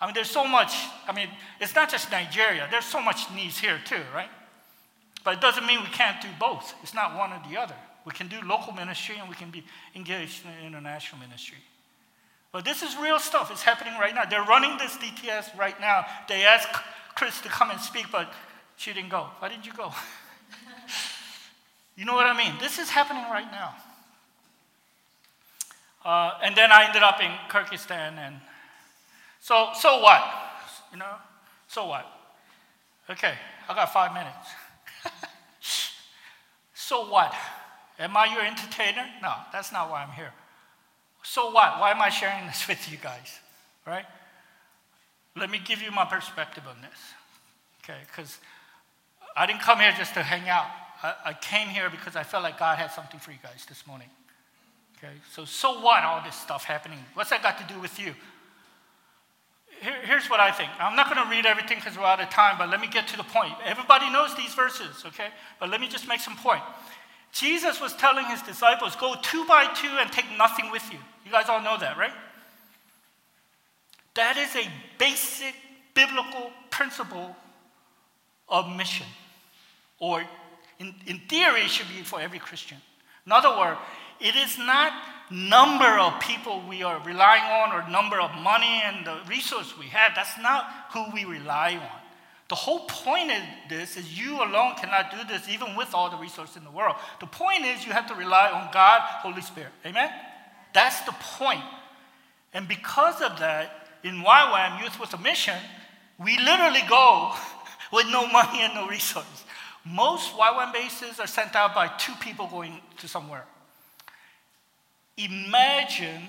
[0.00, 0.74] I mean, there's so much,
[1.06, 1.28] I mean,
[1.60, 4.30] it's not just Nigeria, there's so much needs here too, right?
[5.24, 6.74] But it doesn't mean we can't do both.
[6.82, 7.74] It's not one or the other.
[8.06, 9.62] We can do local ministry and we can be
[9.94, 11.58] engaged in international ministry.
[12.52, 13.50] But this is real stuff.
[13.50, 14.24] It's happening right now.
[14.24, 16.06] They're running this DTS right now.
[16.28, 16.72] They asked
[17.14, 18.32] Chris to come and speak, but
[18.76, 19.26] she didn't go.
[19.38, 19.92] Why didn't you go?
[21.96, 22.54] you know what I mean?
[22.58, 23.74] This is happening right now.
[26.02, 28.36] Uh, and then I ended up in Kyrgyzstan, and
[29.40, 30.22] so so what?
[30.92, 31.14] You know,
[31.68, 32.06] so what?
[33.08, 33.34] Okay,
[33.68, 34.48] I got five minutes.
[36.74, 37.34] so what?
[37.98, 39.04] Am I your entertainer?
[39.22, 40.32] No, that's not why I'm here.
[41.22, 41.80] So what?
[41.80, 43.40] Why am I sharing this with you guys?
[43.86, 44.06] Right?
[45.36, 46.98] Let me give you my perspective on this.
[47.82, 48.38] Okay, because
[49.36, 50.66] I didn't come here just to hang out.
[51.02, 53.86] I, I, came here because I felt like God had something for you guys this
[53.86, 54.08] morning.
[54.98, 56.02] Okay, so so what?
[56.02, 56.98] All this stuff happening.
[57.14, 58.14] What's that got to do with you?
[59.80, 60.70] Here, here's what I think.
[60.78, 63.08] I'm not going to read everything because we're out of time, but let me get
[63.08, 63.54] to the point.
[63.64, 65.28] Everybody knows these verses, okay?
[65.58, 66.62] But let me just make some point.
[67.32, 70.98] Jesus was telling his disciples, go two by two and take nothing with you.
[71.24, 72.12] You guys all know that, right?
[74.14, 75.54] That is a basic
[75.94, 77.34] biblical principle
[78.48, 79.06] of mission.
[79.98, 80.22] Or,
[80.78, 82.78] in, in theory, it should be for every Christian.
[83.24, 83.78] In other words,
[84.18, 84.92] it is not
[85.30, 89.86] number of people we are relying on or number of money and the resource we
[89.86, 90.12] have.
[90.14, 92.00] That's not who we rely on.
[92.48, 96.16] The whole point of this is you alone cannot do this even with all the
[96.16, 96.96] resources in the world.
[97.20, 99.70] The point is you have to rely on God, Holy Spirit.
[99.86, 100.10] Amen?
[100.74, 101.62] That's the point.
[102.52, 105.56] And because of that, in YWAM, Youth with a Mission,
[106.18, 107.32] we literally go
[107.92, 109.44] with no money and no resources.
[109.84, 113.44] Most YWAM bases are sent out by two people going to somewhere.
[115.16, 116.22] Imagine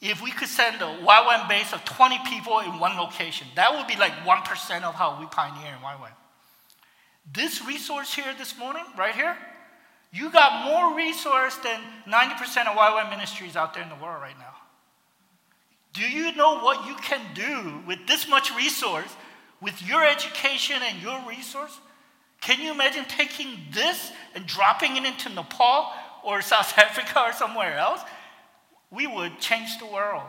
[0.00, 3.46] if we could send a YWAM base of 20 people in one location.
[3.54, 6.12] That would be like 1% of how we pioneer in YWAM.
[7.32, 9.36] This resource here this morning, right here,
[10.12, 14.38] you got more resource than 90% of YWAM ministries out there in the world right
[14.38, 14.54] now.
[15.92, 19.14] Do you know what you can do with this much resource,
[19.60, 21.78] with your education and your resource?
[22.40, 25.92] Can you imagine taking this and dropping it into Nepal
[26.24, 28.00] or South Africa or somewhere else?
[28.90, 30.22] We would change the world.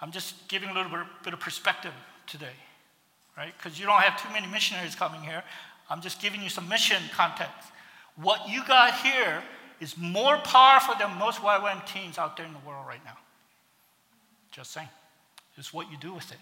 [0.00, 1.92] I'm just giving a little bit, bit of perspective
[2.26, 2.56] today,
[3.36, 3.52] right?
[3.56, 5.42] Because you don't have too many missionaries coming here.
[5.88, 7.68] I'm just giving you some mission context.
[8.16, 9.42] What you got here
[9.80, 13.16] is more powerful than most YWAM teams out there in the world right now.
[14.50, 14.88] Just saying.
[15.58, 16.38] It's what you do with it.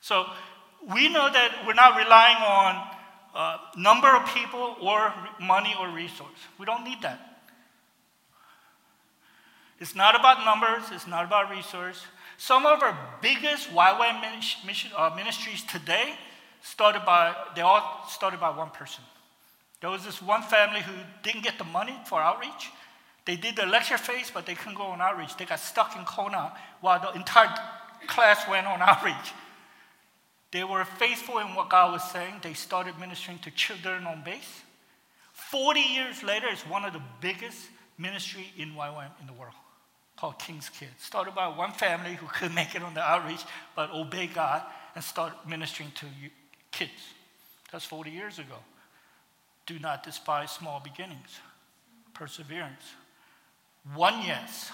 [0.00, 0.26] So
[0.94, 2.88] we know that we're not relying on
[3.36, 6.40] uh, number of people or money or resource.
[6.58, 7.42] We don't need that.
[9.78, 12.02] It's not about numbers, it's not about resource.
[12.38, 14.22] Some of our biggest YWAM
[14.66, 16.14] mission, uh, ministries today
[16.62, 19.04] started by, they all started by one person.
[19.82, 22.70] There was this one family who didn't get the money for outreach.
[23.26, 25.36] They did the lecture phase, but they couldn't go on outreach.
[25.36, 27.54] They got stuck in Kona while the entire
[28.06, 29.32] class went on outreach.
[30.52, 32.34] They were faithful in what God was saying.
[32.42, 34.62] They started ministering to children on base.
[35.32, 39.54] 40 years later, it's one of the biggest ministry in YWAM in the world
[40.16, 40.92] called King's Kids.
[40.98, 43.42] Started by one family who couldn't make it on the outreach,
[43.74, 44.62] but obeyed God
[44.94, 46.06] and started ministering to
[46.72, 47.12] kids.
[47.70, 48.56] That's 40 years ago.
[49.66, 51.40] Do not despise small beginnings,
[52.14, 52.94] perseverance.
[53.94, 54.70] One yes,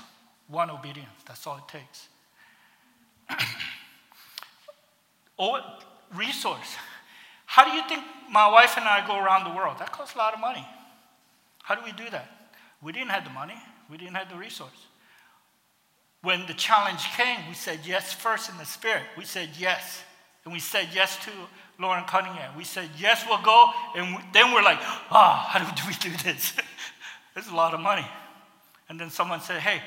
[0.48, 1.08] one obedience.
[1.26, 2.08] That's all it takes.
[5.38, 5.58] oh,
[6.14, 6.76] resource.
[7.46, 9.78] How do you think my wife and I go around the world?
[9.78, 10.66] That costs a lot of money.
[11.62, 12.50] How do we do that?
[12.82, 13.56] We didn't have the money,
[13.90, 14.86] we didn't have the resource.
[16.22, 19.02] When the challenge came, we said yes first in the spirit.
[19.18, 20.02] We said yes.
[20.44, 21.30] And we said yes to
[21.78, 22.56] Loren Cunningham.
[22.56, 23.70] We said, yes, we'll go.
[23.96, 26.54] And then we're like, ah, oh, how do we do this?
[27.34, 28.06] It's a lot of money.
[28.90, 29.80] And then someone said, hey,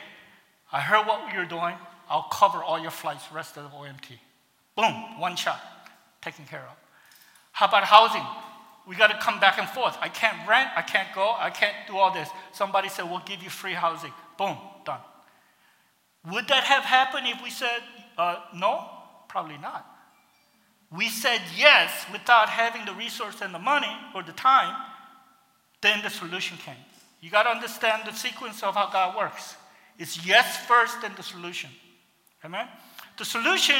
[0.73, 1.75] I heard what you're doing.
[2.09, 4.17] I'll cover all your flights, rest of the OMT.
[4.75, 5.61] Boom, one shot,
[6.21, 6.75] taken care of.
[7.51, 8.25] How about housing?
[8.87, 9.97] We got to come back and forth.
[10.01, 12.29] I can't rent, I can't go, I can't do all this.
[12.51, 14.11] Somebody said, we'll give you free housing.
[14.37, 14.99] Boom, done.
[16.31, 17.81] Would that have happened if we said
[18.17, 18.89] uh, no?
[19.27, 19.85] Probably not.
[20.91, 24.75] We said yes without having the resource and the money or the time,
[25.81, 26.75] then the solution came.
[27.21, 29.55] You got to understand the sequence of how God works.
[29.97, 31.69] It's yes first, then the solution.
[32.43, 32.67] Amen?
[33.17, 33.75] The solution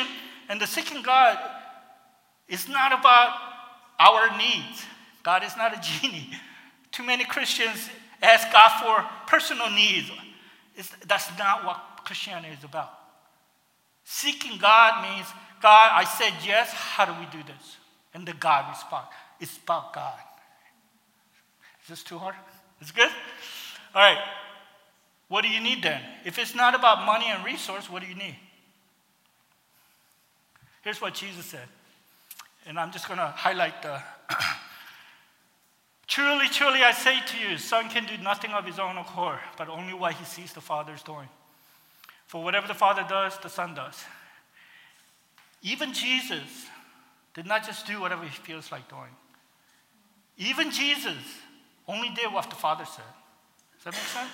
[0.50, 1.38] and the seeking God
[2.48, 3.38] is not about
[4.00, 4.86] our needs.
[5.24, 6.30] God is not a genie.
[6.92, 7.90] Too many Christians
[8.22, 10.12] ask God for personal needs.
[10.76, 12.92] It's, that's not what Christianity is about.
[14.04, 15.28] Seeking God means,
[15.62, 17.78] God, I said yes, how do we do this?
[18.14, 19.08] And the God responds.
[19.40, 20.14] It's about God.
[21.84, 22.36] Is this too hard?
[22.82, 23.10] Is good?
[23.94, 24.18] All right.
[25.28, 26.02] What do you need then?
[26.24, 28.36] If it's not about money and resource, what do you need?
[30.86, 31.68] Here's what Jesus said.
[32.68, 34.00] And I'm just going to highlight the.
[36.08, 39.68] truly, truly, I say to you, son can do nothing of his own accord, but
[39.68, 41.28] only what he sees the Father's doing.
[42.28, 44.04] For whatever the Father does, the Son does.
[45.64, 46.68] Even Jesus
[47.34, 49.10] did not just do whatever he feels like doing.
[50.38, 51.18] Even Jesus
[51.88, 53.04] only did what the Father said.
[53.78, 54.32] Does that make sense?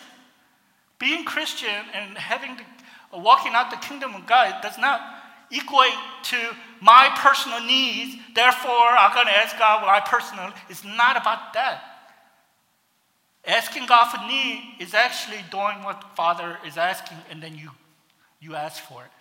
[0.99, 5.20] Being Christian and having the, walking out the kingdom of God does not
[5.51, 6.37] equate to
[6.79, 8.15] my personal needs.
[8.33, 10.51] Therefore, I'm going to ask God what I personally.
[10.69, 11.83] It's not about that.
[13.45, 17.71] Asking God for need is actually doing what Father is asking, and then you
[18.39, 19.11] you ask for it.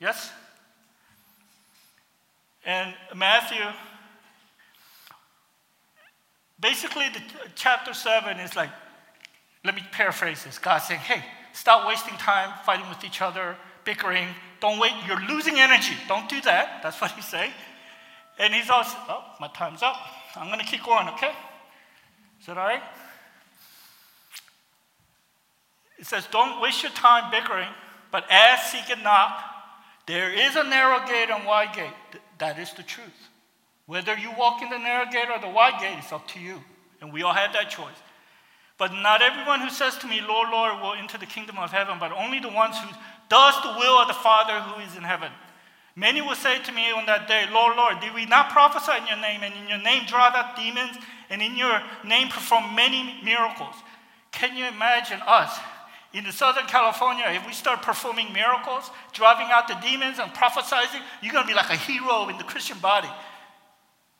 [0.00, 0.32] Yes?
[2.64, 3.64] And Matthew,
[6.62, 7.20] Basically, the
[7.56, 8.70] chapter 7 is like,
[9.64, 10.58] let me paraphrase this.
[10.58, 14.28] God saying, hey, stop wasting time fighting with each other, bickering.
[14.62, 14.92] Don't wait.
[15.08, 15.94] You're losing energy.
[16.06, 16.84] Don't do that.
[16.84, 17.50] That's what he's saying.
[18.38, 19.96] And he's also, oh, my time's up.
[20.36, 21.32] I'm going to keep going, okay?
[22.40, 22.82] Is that all right?
[25.98, 27.68] It says, Don't waste your time bickering,
[28.12, 29.32] but ask, seek, and knock.
[30.06, 32.20] There is a narrow gate and wide gate.
[32.38, 33.28] That is the truth.
[33.86, 36.62] Whether you walk in the narrow gate or the wide gate, it's up to you.
[37.00, 37.98] And we all have that choice.
[38.82, 41.98] But not everyone who says to me, Lord, Lord, will enter the kingdom of heaven,
[42.00, 42.90] but only the ones who
[43.28, 45.30] does the will of the Father who is in heaven.
[45.94, 49.06] Many will say to me on that day, Lord, Lord, did we not prophesy in
[49.06, 50.96] your name, and in your name drive out demons,
[51.30, 53.76] and in your name perform many miracles?
[54.32, 55.56] Can you imagine us
[56.12, 60.88] in the Southern California, if we start performing miracles, driving out the demons and prophesying,
[61.22, 63.10] you're going to be like a hero in the Christian body.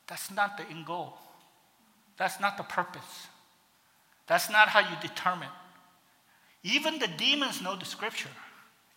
[0.07, 1.17] That's not the end goal.
[2.15, 3.27] That's not the purpose.
[4.27, 5.49] That's not how you determine.
[6.63, 8.29] Even the demons know the scripture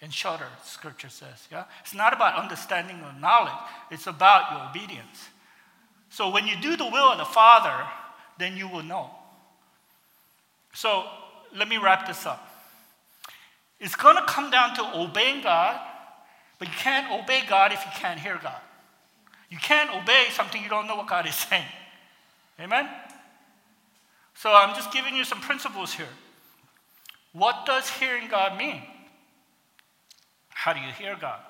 [0.00, 1.48] and shudder, scripture says.
[1.50, 1.64] Yeah?
[1.82, 3.52] It's not about understanding or knowledge,
[3.90, 5.28] it's about your obedience.
[6.10, 7.84] So when you do the will of the Father,
[8.38, 9.10] then you will know.
[10.72, 11.04] So
[11.54, 12.48] let me wrap this up.
[13.80, 15.78] It's going to come down to obeying God,
[16.58, 18.60] but you can't obey God if you can't hear God.
[19.50, 21.64] You can't obey something you don't know what God is saying.
[22.60, 22.88] Amen?
[24.36, 26.08] So I'm just giving you some principles here.
[27.32, 28.82] What does hearing God mean?
[30.48, 31.40] How do you hear God?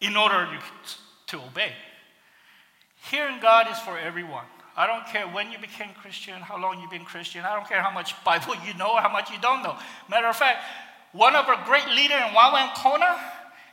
[0.00, 0.48] In order
[1.26, 1.72] to obey.
[3.10, 4.44] Hearing God is for everyone.
[4.76, 7.44] I don't care when you became Christian, how long you've been Christian.
[7.44, 9.76] I don't care how much Bible you know, how much you don't know.
[10.10, 10.58] Matter of fact,
[11.12, 13.16] one of our great leaders in YWAM Kona,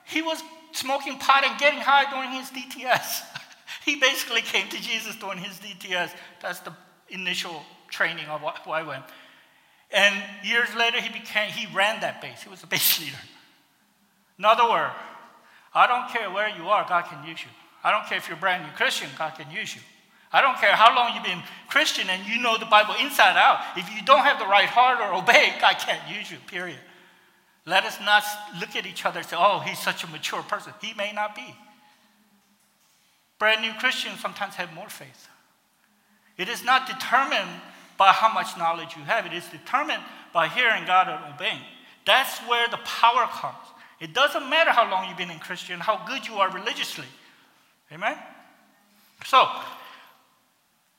[0.06, 0.42] he was
[0.72, 3.22] smoking pot and getting high during his DTS.
[3.86, 6.12] he basically came to Jesus during his DTS.
[6.42, 6.74] That's the
[7.10, 9.04] initial training of YWAM.
[9.92, 12.42] And years later, he became, he ran that base.
[12.42, 13.22] He was a base leader.
[14.40, 14.94] In other words,
[15.74, 17.50] I don't care where you are, God can use you.
[17.84, 19.82] I don't care if you're a brand new Christian, God can use you.
[20.32, 23.60] I don't care how long you've been Christian and you know the Bible inside out.
[23.78, 26.80] If you don't have the right heart or obey, God can't use you, period.
[27.66, 28.24] Let us not
[28.60, 30.74] look at each other and say, oh, he's such a mature person.
[30.82, 31.56] He may not be.
[33.38, 35.28] Brand new Christians sometimes have more faith.
[36.38, 37.62] It is not determined
[37.98, 40.02] by how much knowledge you have, it is determined
[40.34, 41.62] by hearing God and obeying.
[42.06, 43.56] That's where the power comes.
[44.00, 47.06] It doesn't matter how long you've been in Christian, how good you are religiously.
[47.92, 48.18] Amen?
[49.26, 49.48] So,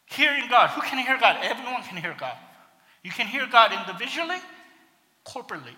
[0.07, 0.71] hearing God.
[0.71, 1.39] Who can hear God?
[1.43, 2.37] Everyone can hear God.
[3.03, 4.39] You can hear God individually,
[5.27, 5.75] corporately.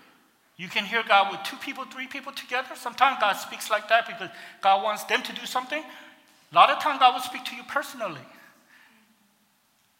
[0.55, 2.69] You can hear God with two people, three people together.
[2.75, 4.29] Sometimes God speaks like that because
[4.61, 5.83] God wants them to do something.
[6.51, 8.21] A lot of times God will speak to you personally.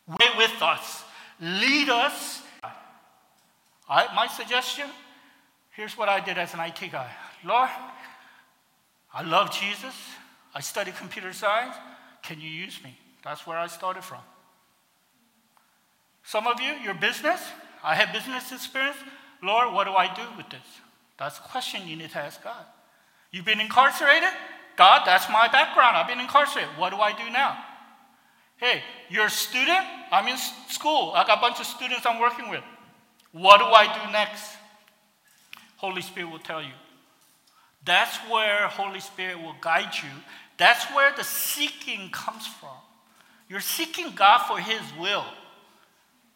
[0.08, 1.04] Wait with us.
[1.40, 2.42] Lead us.
[3.90, 4.90] I, my suggestion
[5.72, 7.10] here's what I did as an IT guy
[7.46, 7.70] Lord,
[9.14, 9.94] I love Jesus.
[10.54, 11.76] I study computer science.
[12.24, 12.98] Can you use me?
[13.24, 14.22] That's where I started from.
[16.24, 17.42] Some of you, your business,
[17.84, 18.98] I have business experience.
[19.44, 20.66] Lord, what do I do with this?
[21.20, 22.66] That's a question you need to ask God.
[23.32, 24.30] You've been incarcerated?
[24.78, 25.96] God, that's my background.
[25.96, 26.72] I've been incarcerated.
[26.78, 27.58] What do I do now?
[28.58, 29.86] Hey, you're a student?
[30.12, 30.38] I'm in
[30.70, 31.14] school.
[31.16, 32.64] I got a bunch of students I'm working with.
[33.32, 34.58] What do I do next?
[35.78, 36.74] Holy Spirit will tell you.
[37.86, 40.10] That's where Holy Spirit will guide you.
[40.58, 42.70] That's where the seeking comes from.
[43.48, 45.26] You're seeking God for His will.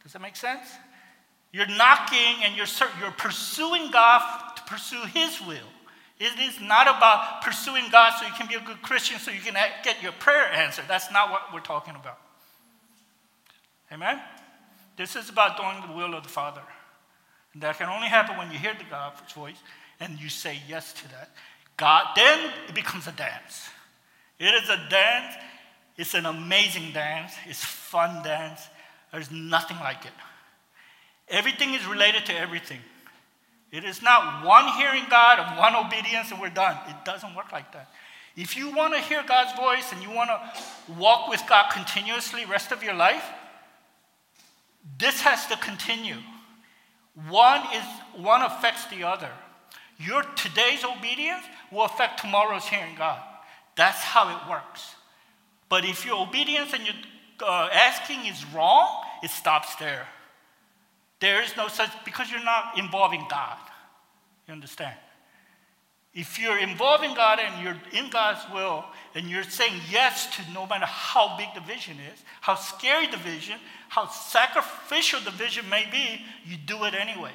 [0.04, 0.68] Does that make sense?
[1.52, 2.68] You're knocking and you're,
[3.00, 5.58] you're pursuing God to pursue His will.
[6.22, 9.40] It is not about pursuing God so you can be a good Christian so you
[9.40, 10.86] can get your prayer answered.
[10.88, 12.20] That's not what we're talking about.
[13.92, 14.22] Amen?
[14.98, 16.62] This is about doing the will of the Father.
[17.54, 19.58] And that can only happen when you hear the God's voice
[20.00, 21.32] and you say yes to that.
[21.76, 23.70] God, then it becomes a dance.
[24.38, 25.34] It is a dance.
[25.98, 27.34] It's an amazing dance.
[27.48, 28.62] It's fun dance.
[29.12, 30.14] There's nothing like it.
[31.30, 32.80] Everything is related to everything.
[33.72, 36.78] It is not one hearing God and one obedience and we're done.
[36.88, 37.90] It doesn't work like that.
[38.36, 42.46] If you want to hear God's voice and you want to walk with God continuously
[42.46, 43.26] rest of your life,
[44.98, 46.18] this has to continue.
[47.30, 47.84] One is
[48.16, 49.30] one affects the other.
[50.00, 53.22] Your today's obedience will affect tomorrow's hearing God.
[53.76, 54.96] That's how it works.
[55.70, 56.96] But if your obedience and your
[57.46, 60.08] uh, asking is wrong, it stops there.
[61.22, 63.58] There is no such, because you're not involving God.
[64.48, 64.96] You understand?
[66.14, 68.84] If you're involving God and you're in God's will
[69.16, 73.18] and you're saying yes to no matter how big the vision is, how scary the
[73.18, 73.58] vision,
[73.88, 77.32] how sacrificial the vision may be, you do it anyway.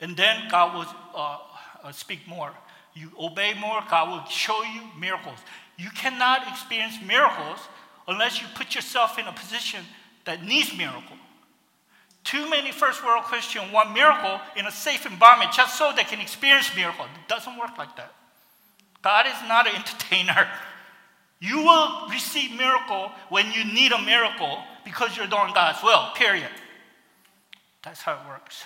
[0.00, 1.38] And then God will uh,
[1.84, 2.52] uh, speak more.
[2.94, 5.38] You obey more, God will show you miracles.
[5.76, 7.58] You cannot experience miracles
[8.08, 9.84] unless you put yourself in a position
[10.24, 11.16] that needs miracle.
[12.26, 16.20] Too many first world Christians want miracle in a safe environment just so they can
[16.20, 17.04] experience miracle.
[17.04, 18.12] It doesn't work like that.
[19.00, 20.48] God is not an entertainer.
[21.38, 26.50] You will receive miracle when you need a miracle because you're doing God's will, period.
[27.84, 28.64] That's how it works.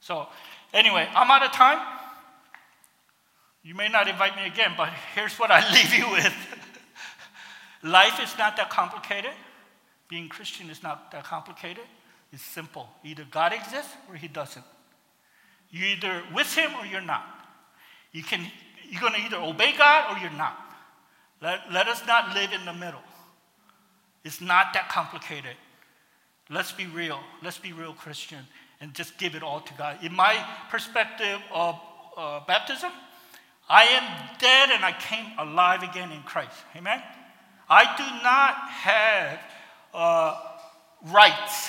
[0.00, 0.26] So,
[0.74, 1.78] anyway, I'm out of time.
[3.62, 6.34] You may not invite me again, but here's what I leave you with.
[7.84, 9.30] Life is not that complicated.
[10.08, 11.84] Being Christian is not that complicated.
[12.32, 12.88] It's simple.
[13.04, 14.64] Either God exists or he doesn't.
[15.70, 17.24] You're either with him or you're not.
[18.12, 18.46] You can,
[18.88, 20.58] you're going to either obey God or you're not.
[21.40, 23.02] Let, let us not live in the middle.
[24.24, 25.56] It's not that complicated.
[26.50, 27.20] Let's be real.
[27.42, 28.40] Let's be real Christian
[28.80, 30.02] and just give it all to God.
[30.02, 31.78] In my perspective of
[32.16, 32.90] uh, baptism,
[33.68, 36.56] I am dead and I came alive again in Christ.
[36.74, 37.02] Amen?
[37.68, 39.40] I do not have
[39.92, 40.40] uh,
[41.12, 41.68] rights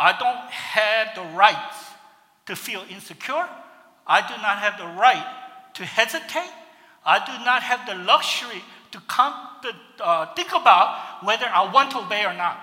[0.00, 1.72] I don't have the right
[2.46, 3.46] to feel insecure.
[4.06, 5.26] I do not have the right
[5.74, 6.50] to hesitate.
[7.04, 11.90] I do not have the luxury to come to, uh, think about whether I want
[11.90, 12.58] to obey or not.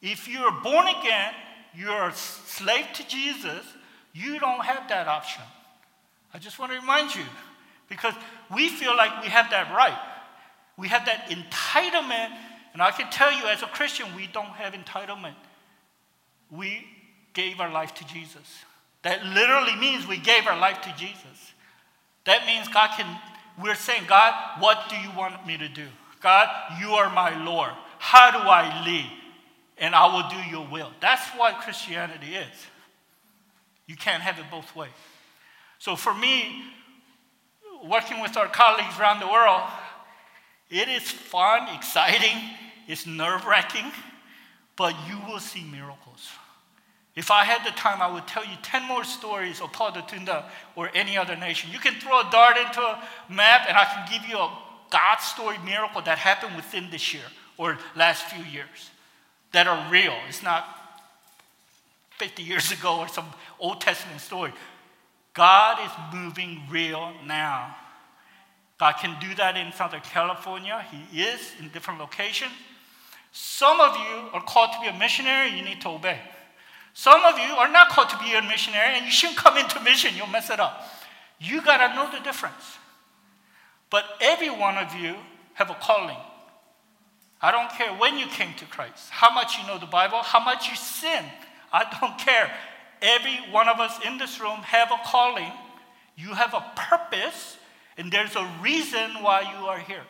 [0.00, 1.34] If you're born again,
[1.74, 3.66] you're a slave to Jesus,
[4.14, 5.42] you don't have that option.
[6.32, 7.24] I just want to remind you
[7.88, 8.14] because
[8.54, 9.98] we feel like we have that right.
[10.78, 12.30] We have that entitlement
[12.72, 15.34] and I can tell you, as a Christian, we don't have entitlement.
[16.50, 16.84] We
[17.32, 18.64] gave our life to Jesus.
[19.02, 21.52] That literally means we gave our life to Jesus.
[22.24, 23.06] That means God can,
[23.62, 25.86] we're saying, God, what do you want me to do?
[26.20, 26.48] God,
[26.80, 27.70] you are my Lord.
[27.98, 29.10] How do I live?
[29.78, 30.90] And I will do your will.
[31.00, 32.66] That's what Christianity is.
[33.86, 34.90] You can't have it both ways.
[35.78, 36.64] So for me,
[37.84, 39.62] working with our colleagues around the world,
[40.70, 42.36] it is fun, exciting,
[42.88, 43.92] it's nerve wracking,
[44.76, 46.28] but you will see miracles.
[47.14, 50.44] If I had the time, I would tell you 10 more stories of Paul Tunda
[50.76, 51.70] or any other nation.
[51.72, 54.52] You can throw a dart into a map, and I can give you a
[54.90, 57.24] God story miracle that happened within this year
[57.56, 58.90] or last few years
[59.52, 60.14] that are real.
[60.28, 60.68] It's not
[62.18, 63.26] 50 years ago or some
[63.58, 64.52] Old Testament story.
[65.32, 67.76] God is moving real now.
[68.78, 70.84] God can do that in Southern California.
[70.90, 72.52] He is in different locations.
[73.38, 76.18] Some of you are called to be a missionary, you need to obey.
[76.94, 79.78] Some of you are not called to be a missionary, and you shouldn't come into
[79.80, 80.88] mission, you'll mess it up.
[81.38, 82.78] You got to know the difference.
[83.90, 85.16] But every one of you
[85.52, 86.16] have a calling.
[87.42, 90.42] I don't care when you came to Christ, how much you know the Bible, how
[90.42, 91.22] much you sin.
[91.70, 92.50] I don't care.
[93.02, 95.52] Every one of us in this room have a calling.
[96.16, 97.58] You have a purpose,
[97.98, 100.04] and there's a reason why you are here.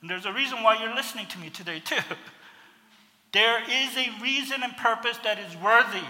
[0.00, 1.96] And there's a reason why you're listening to me today, too.
[3.32, 6.06] There is a reason and purpose that is worthy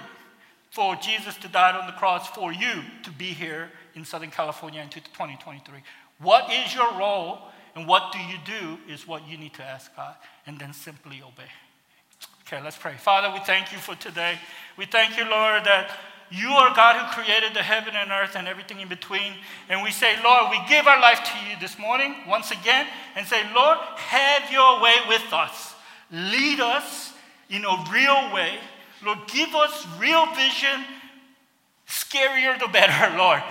[0.70, 4.80] for Jesus to die on the cross for you to be here in Southern California
[4.80, 5.82] in 2023.
[6.18, 7.38] What is your role
[7.74, 10.14] and what do you do is what you need to ask God
[10.46, 11.50] and then simply obey.
[12.46, 12.94] Okay, let's pray.
[12.98, 14.38] Father, we thank you for today.
[14.76, 15.90] We thank you, Lord, that
[16.30, 19.34] you are God who created the heaven and earth and everything in between.
[19.68, 23.26] And we say, Lord, we give our life to you this morning once again and
[23.26, 25.74] say, Lord, have your way with us.
[26.10, 27.11] Lead us
[27.52, 28.58] in a real way.
[29.04, 30.84] Lord, give us real vision.
[31.86, 33.42] Scarier the better, Lord.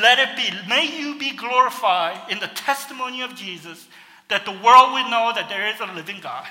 [0.00, 0.68] Let it be.
[0.68, 3.86] May you be glorified in the testimony of Jesus
[4.28, 6.46] that the world will know that there is a living God.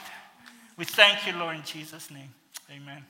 [0.78, 2.34] We thank you, Lord, in Jesus' name.
[2.72, 3.06] Amen.